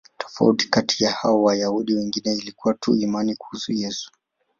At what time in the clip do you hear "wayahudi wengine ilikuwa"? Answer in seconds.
1.31-2.73